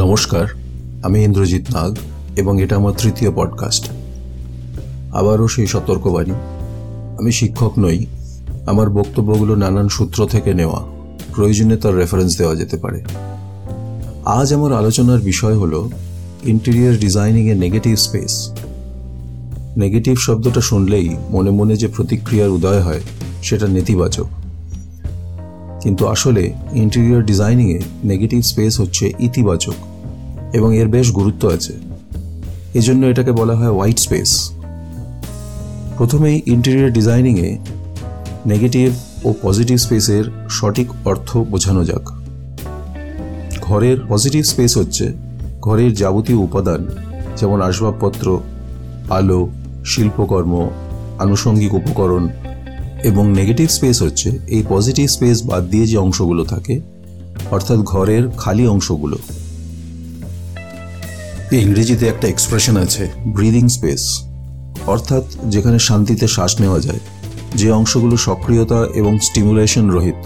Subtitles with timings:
[0.00, 0.46] নমস্কার,
[1.02, 1.96] আমি ইন্দ্রজিৎ নাগ
[2.36, 3.90] এবং এটা আমার তৃতীয় পডকাস্ট
[5.12, 6.30] আবারও সেই সতর্কবাণী,
[7.18, 8.06] আমি শিক্ষক নই,
[8.66, 10.80] আমার বক্তব্যগুলো নানান সূত্র থেকে নেওয়া,
[11.34, 13.02] প্রয়োজনে তার রেফারেন্স দেওয়া যেতে পারে।
[14.24, 15.88] আজ আমার আলোচনার বিষয় হল
[16.44, 18.50] ইন্টেরিয়ার ডিজাইনিংয়ে নেগেটিভ স্পেস
[19.76, 23.00] নেগেটিভ শব্দটা শুনলেই মনে মনে যে প্রতিক্রিয়ার উদয় হয়,
[23.42, 24.26] সেটা নেতিবাচক।
[25.82, 29.89] কিন্তু আসলে ইন্টেরিয়র ডিজাইনিংয়ে নেগেটিভ স্পেস হচ্ছে ইতিবাচক।
[30.52, 31.72] এবং এর বেশ গুরুত্ব আছে।
[32.74, 34.52] এজন্য এটাকে বলা হয় হোয়াইট স্পেস
[35.96, 37.58] প্রথমেই ইন্টেরিয়র ডিজাইনিংয়ে
[38.46, 38.92] নেগেটিভ
[39.24, 42.04] ও পজিটিভ স্পেসের সঠিক অর্থ বোঝানো যাক।
[43.60, 45.12] ঘরের পজিটিভ স্পেস হচ্ছে
[45.60, 46.86] ঘরের যাবতীয় উপাদান,
[47.36, 48.40] যেমন আসবাবপত্র,
[49.10, 49.48] আলো,
[49.84, 50.70] শিল্পকর্ম,
[51.18, 52.28] আনুষঙ্গিক উপকরণ
[53.04, 56.80] এবং নেগেটিভ স্পেস হচ্ছে এই পজিটিভ স্পেস বাদ দিয়ে যে অংশগুলো থাকে,
[57.50, 59.18] অর্থাৎ ঘরের খালি অংশগুলো।
[61.58, 64.24] ইংরেজিতে একটা এক্সপ্রেশন আছে ব্রিদিং স্পেস
[64.86, 66.98] অর্থাৎ যেখানে শান্তিতে শ্বাস নেওয়া যায়,
[67.54, 70.16] যে অংশগুলো সক্রিয়তা এবং স্টিমুলেশন রহিত।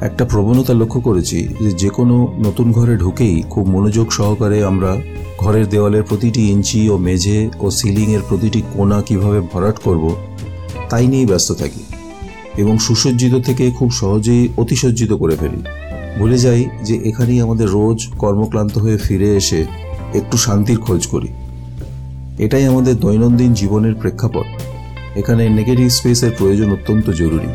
[0.00, 4.96] একটা প্রবণতা লক্ষ্য করেছি যে যে কোনো নতুন ঘরে ঢুকেই খুব মনোযোগ সহকারে আমরা
[5.38, 10.16] ঘরের দেওয়ালের প্রতিটি ইঞ্চি ও মেঝে ও সিলিংয়ের প্রতিটি কোণা কীভাবে ভরাট করব,
[10.90, 11.84] তাই নিয়েই ব্যস্ত থাকি
[12.56, 15.62] এবং সুসজ্জিত থেকে খুব সহজেই অতিসজ্জিত করে ফেলি।
[16.18, 19.81] ভুলে যাই যে এখানেই আমাদের রোজ কর্মক্লান্ত হয়ে ফিরে এসে
[20.14, 21.28] একটু শান্তির খোঁজ করি।
[22.38, 24.46] এটাই আমাদের দৈনন্দিন জীবনের প্রেক্ষাপট।
[25.18, 27.46] এখানে নেগেটিভ স্পেসের প্রয়োজন অত্যন্ত জরুরি।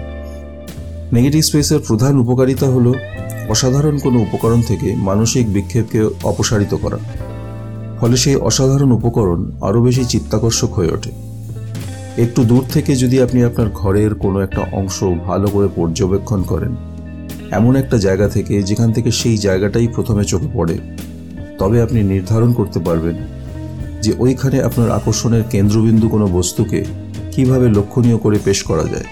[1.14, 2.94] নেগেটিভ স্পেসের প্রধান উপকারিতা হল,
[3.50, 6.98] অসাধারণ কোনো উপকরণ থেকে মানসিক বিক্ষেপকে অপসারিত করা।
[8.00, 11.12] ফলে সেই অসাধারণ উপকরণ আরও বেশি চিত্তাকর্ষক হয়ে ওঠে।
[12.22, 16.76] একটু দূর থেকে যদি আপনি আপনার ঘরের কোনো একটা অংশ ভালো করে পর্যবেক্ষণ করেন,
[17.52, 20.78] এমন একটা জায়গা থেকে যেখান থেকে সেই জায়গাটাই প্রথমে চোখে পড়ে।
[21.60, 23.16] তবে আপনি নির্ধারণ করতে পারবেন
[24.02, 26.86] যে ওইখানে আপনার আকর্ষণের কেন্দ্রবিন্দু কোনো বস্তুকে
[27.32, 29.08] কীভাবে লক্ষণীয় করে পেশ করা যায়।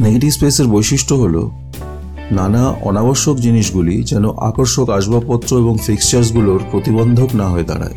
[0.00, 1.50] নেগেটিভ স্পেসের বৈশিষ্ট্য হলো
[2.30, 7.94] নানা অনাবশ্যক জিনিসগুলি যেন আকর্ষক আসবাবপত্র এবং ফিক্সচার্সগুলোর প্রতিবন্ধক না হয়ে দাঁড়ায়।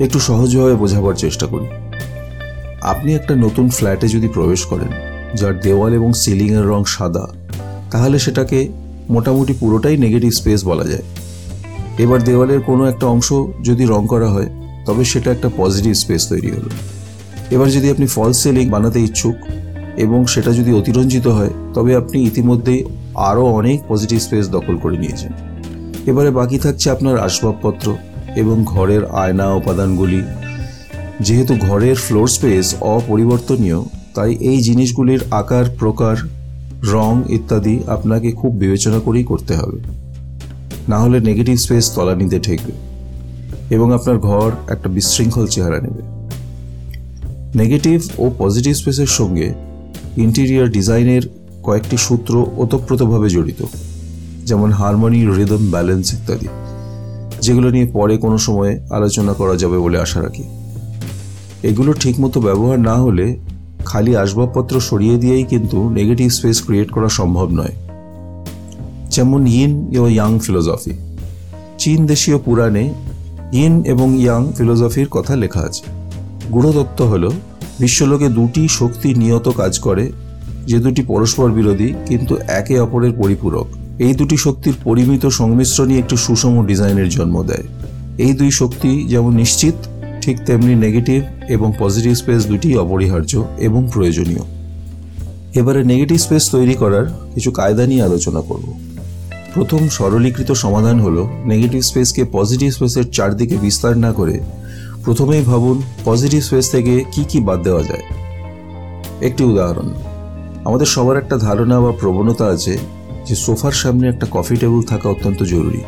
[0.00, 1.66] একটু সহজভাবে বোঝাবার চেষ্টা করি
[2.82, 4.92] আপনি একটা নতুন ফ্ল্যাটে যদি প্রবেশ করেন,
[5.34, 7.26] যার দেওয়াল এবং সিলিংয়ের রং সাদা,
[7.90, 8.68] তাহলে সেটাকে
[9.10, 11.02] মোটামুটি পুরোটাই নেগেটিভ স্পেস বলা যায়।
[11.98, 13.32] এবার দেওয়ালের কোনো একটা অংশ
[13.62, 14.46] যদি রং করা হয়,
[14.86, 16.70] তবে সেটা একটা পজিটিভ স্পেস তৈরি হলো।
[17.50, 19.34] এবার যদি আপনি ফলস সিলিং বানাতে ইচ্ছুক
[19.96, 25.32] এবং সেটা যদি অতিরঞ্জিত হয়, তবে আপনি ইতিমধ্যেই আরও অনেক পজিটিভ স্পেস দখল করে নিয়েছেন।
[26.06, 27.96] এবারে বাকি থাকছে আপনার আসবাবপত্র
[28.36, 30.22] এবং ঘরের আয়না, উপাদানগুলি।
[31.20, 33.82] যেহেতু ঘরের ফ্লোর স্পেস অপরিবর্তনীয়,
[34.14, 36.16] তাই এই জিনিসগুলির আকার, প্রকার,
[36.82, 40.01] রং ইত্যাদি আপনাকে খুব বিবেচনা করেই করতে হবে।
[40.88, 42.72] না হলে নেগেটিভ স্পেস তলানিতে ঠেকবে।
[43.70, 46.02] এবং আপনার ঘর একটা বিশৃঙ্খল চেহারা নেবে।
[47.54, 49.54] নেগেটিভ ও পজিটিভ স্পেসের সঙ্গে
[50.16, 51.22] ইন্টেরিয়ার ডিজাইনের
[51.62, 53.62] কয়েকটি সূত্র ওতপ্রোতভাবে জড়িত,
[54.44, 56.46] যেমন হারমোনি রিদম ব্যালেন্স ইত্যাদি,
[57.40, 60.44] যেগুলো নিয়ে পরে কোনো সময়ে আলোচনা করা যাবে বলে আশা রাখি।
[61.62, 63.36] এগুলো ঠিকমতো ব্যবহার না হলে
[63.84, 67.72] খালি আসবাবপত্র সরিয়ে দিয়েই কিন্তু নেগেটিভ স্পেস ক্রিয়েট করা সম্ভব নয়।
[69.14, 70.94] যেমন ইন ও ইয়াং ফিলোসফি
[71.80, 72.84] চীন দেশীয় পুরাণে
[73.64, 75.84] ইন এবং ইয়াং ফিলোসফির কথা লেখা আছে।
[76.54, 77.24] গুণদত্ত হল,
[77.82, 80.04] বিশ্বলোকে দুটি শক্তি নিয়ত কাজ করে,
[80.70, 83.66] যে দুটি পরস্পর বিরোধী, কিন্তু একে অপরের পরিপূরক।
[84.06, 87.66] এই দুটি শক্তির পরিমিত সংমিশ্রণই একটি সুষম ডিজাইনের জন্ম দেয়।
[88.24, 89.76] এই দুই শক্তি যেমন নিশ্চিত,
[90.22, 91.20] ঠিক তেমনি নেগেটিভ
[91.54, 93.32] এবং পজিটিভ স্পেস দুটি অপরিহার্য
[93.66, 94.44] এবং প্রয়োজনীয়।
[95.60, 98.66] এবারে নেগেটিভ স্পেস তৈরি করার কিছু কায়দা নিয়ে আলোচনা করব।
[99.54, 104.36] প্রথম সরলীকৃত সমাধান হলো নেগেটিভ স্পেসকে পজিটিভ স্পেসের চারদিকে বিস্তার না করে
[105.04, 108.04] প্রথমেই ভাবুন পজিটিভ স্পেস থেকে কি কি বাদ দেওয়া যায়।
[109.20, 109.88] একটি উদাহরণ,
[110.64, 112.78] আমাদের সবার একটা ধারণা বা প্রবণতা আছে
[113.26, 115.82] যে সোফার সামনে একটা কফি টেবিল থাকা অত্যন্ত জরুরি।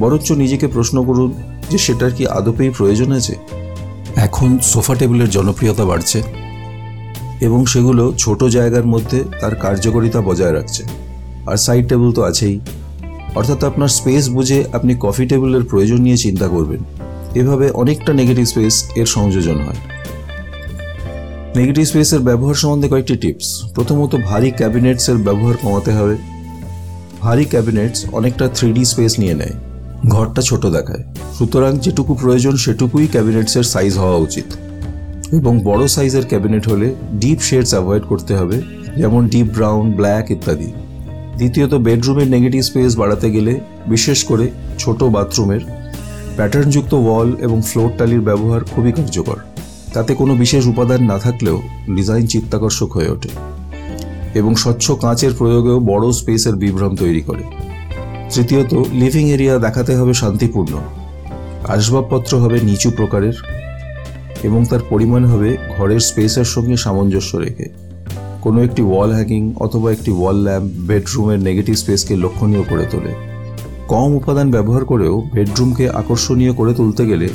[0.00, 1.30] বরঞ্চ নিজেকে প্রশ্ন করুন
[1.70, 3.34] যে সেটার কি আদপেই প্রয়োজন আছে?
[4.16, 6.22] এখন সোফা টেবিলের জনপ্রিয়তা বাড়ছে
[7.40, 11.05] এবং সেগুলো ছোট জায়গার মধ্যে তার কার্যকারিতা বজায় রাখছে।
[11.46, 12.60] আর সাইড টেবিল তো আছেই।
[13.34, 16.80] অর্থাৎ আপনার স্পেস বুঝে আপনি কফি টেবিলের প্রয়োজন নিয়ে চিন্তা করবেন।
[17.34, 19.76] এভাবে অনেকটা নেগেটিভ স্পেস এর সংযোজন হয়।
[21.56, 26.16] নেগেটিভ স্পেসের ব্যবহার সম্বন্ধে কয়েকটি টিপস প্রথমত, ভারী ক্যাবিনেটসের ব্যবহার কমাতে হবে।
[27.20, 29.52] ভারী ক্যাবিনেটস অনেকটা থ্রি স্পেস নিয়ে নেয়।
[30.08, 31.04] ঘরটা ছোট দেখায়।
[31.38, 34.44] সুতরাং যেটুকু প্রয়োজন সেটুকুই ক্যাবিনেটসের সাইজ হওয়া উচিত।
[35.34, 38.62] এবং বড় সাইজের ক্যাবিনেট হলে ডিপ শেডস অ্যাভয়েড করতে হবে,
[38.96, 40.72] যেমন ডিপ ব্রাউন ব্ল্যাক ইত্যাদি।
[41.38, 45.60] দ্বিতীয়ত, বেডরুমের নেগেটিভ স্পেস বাড়াতে গেলে, বিশেষ করে ছোট বাথরুমের
[46.36, 49.38] প্যাটার্নযুক্ত ওয়াল এবং ফ্লোর টালির ব্যবহার খুবই কার্যকর।
[49.94, 51.62] তাতে কোনো বিশেষ উপাদান না থাকলেও
[51.96, 53.30] ডিজাইন চিত্তাকর্ষক হয়ে ওঠে
[54.34, 57.44] এবং স্বচ্ছ কাঁচের প্রয়োগেও বড় স্পেসের বিভ্রম তৈরি করে।
[58.34, 60.74] তৃতীয়ত লিভিং এরিয়া দেখাতে হবে শান্তিপূর্ণ।
[61.68, 63.36] আসবাবপত্র হবে নিচু প্রকারের
[64.42, 67.66] এবং তার পরিমাণ হবে ঘরের স্পেসের সঙ্গে সামঞ্জস্য রেখে।
[68.46, 73.12] কোনো একটি ওয়াল হ্যাঙ্গিং অথবা একটি ওয়াল ল্যাম্প বেডরুমের নেগেটিভ স্পেসকে লক্ষণীয় করে তোলে।
[73.88, 77.28] কম উপাদান ব্যবহার করেও বেডরুমকে আকর্ষণীয় করে তুলতে গেলে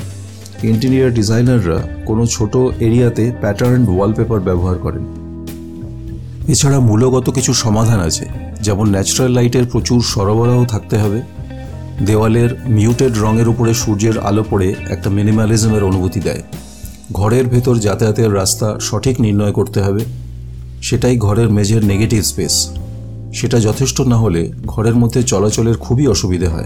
[0.63, 5.03] ইন্টেরিয়ার ডিজাইনাররা কোনো ছোট এরিয়াতে প্যাটার্ন ওয়ালপেপার ব্যবহার করেন।
[6.47, 8.25] এছাড়া মূলগত কিছু সমাধান আছে,
[8.61, 11.21] যেমন ন্যাচারাল লাইটের প্রচুর সরবরাহ থাকতে হবে।
[12.05, 16.41] দেওয়ালের মিউটেড রঙের উপরে সূর্যের আলো পড়ে একটা মিনিমালিজমের অনুভূতি দেয়।
[17.11, 20.03] ঘরের ভেতর যাতায়াতের রাস্তা সঠিক নির্ণয় করতে হবে।
[20.81, 22.69] সেটাই ঘরের মেঝের নেগেটিভ স্পেস
[23.33, 26.65] সেটা যথেষ্ট না হলে ঘরের মধ্যে চলাচলের খুবই অসুবিধে হয়।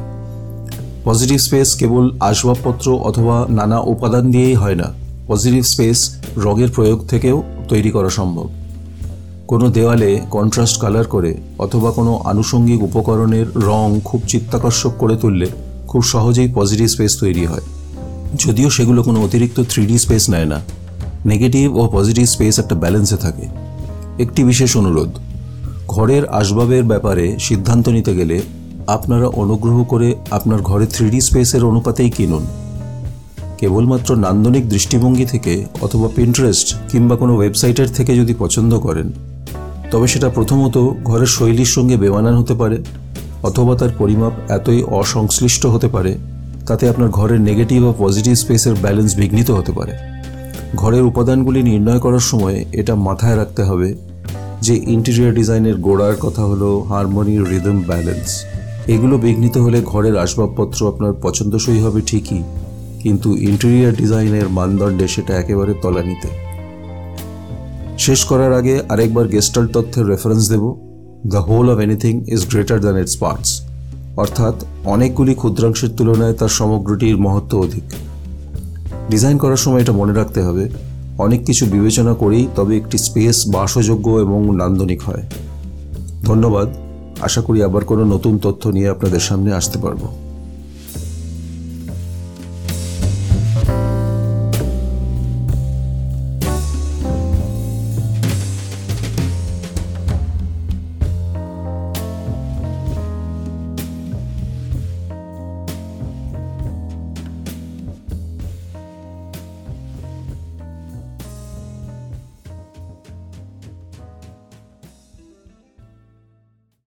[1.04, 4.94] পজিটিভ স্পেস কেবল আসবাবপত্র অথবা নানা উপাদান দিয়েই হয় না।
[5.28, 8.50] পজিটিভ স্পেস রঙের প্রয়োগ থেকেও তৈরি করা সম্ভব।
[9.48, 15.46] কোনো দেওয়ালে কন্ট্রাস্ট কালার করে অথবা কোনো আনুষঙ্গিক উপকরণের রং খুব চিত্তাকর্ষক করে তুললে
[15.88, 17.62] খুব সহজেই পজিটিভ স্পেস তৈরি হয়।
[18.36, 20.62] যদিও সেগুলো কোনো অতিরিক্ত থ্রিডি স্পেস নেয় না।
[21.26, 23.65] নেগেটিভ ও পজিটিভ স্পেস একটা ব্যালেন্সে থাকে।
[24.20, 25.10] একটি বিশেষ অনুরোধ।
[25.88, 28.42] ঘরের আসবাবের ব্যাপারে সিদ্ধান্ত নিতে গেলে
[28.88, 32.46] আপনারা অনুগ্রহ করে আপনার ঘরে থ্রিডি স্পেসের অনুপাতেই কিনুন।
[33.58, 39.12] কেবলমাত্র নান্দনিক দৃষ্টিভঙ্গি থেকে অথবা পিন্টারেস্ট কিংবা কোনো ওয়েবসাইটের থেকে যদি পছন্দ করেন,
[39.92, 42.78] তবে সেটা প্রথমত ঘরের শৈলীর সঙ্গে বেমানান হতে পারে,
[43.44, 46.18] অথবা তার পরিমাপ এতই অসংশ্লিষ্ট হতে পারে,
[46.68, 50.15] তাতে আপনার ঘরের নেগেটিভ ও পজিটিভ স্পেসের ব্যালেন্স বিঘ্নিত হতে পারে।
[50.82, 53.90] ঘরের উপাদানগুলি নির্ণয় করার সময় এটা মাথায় রাখতে হবে
[54.62, 58.30] যে ইন্টেরিয়র ডিজাইনের গোড়ার কথা হলো হারমোনি রিদম ব্যালেন্স
[58.94, 62.42] এগুলো বিঘ্নিত হলে ঘরের আসবাবপত্র আপনার পছন্দসই হবে ঠিকই,
[63.04, 66.30] কিন্তু ইন্টেরিয়র ডিজাইনের মানদণ্ডে সেটা একেবারে তলানিতে।
[68.06, 70.64] শেষ করার আগে আরেকবার গেস্টাল তথ্যের reference Dev.
[71.32, 73.50] The whole of anything is greater than its parts
[74.24, 74.56] অর্থাৎ
[74.94, 77.88] অনেকগুলি ক্ষুদ্রাংশের তুলনায় তার সমগ্রটির মহত্ব অধিক।
[79.10, 80.70] ডিজাইন করার সময় এটা মনে রাখতে হবে।
[81.18, 85.24] অনেক কিছু বিবেচনা করেই তবে একটি স্পেস বাসযোগ্য এবং নান্দনিক হয়।
[86.24, 86.68] ধন্যবাদ।
[87.22, 90.25] আশা করি আবার কোনো নতুন তথ্য নিয়ে আপনাদের সামনে আসতে পারব।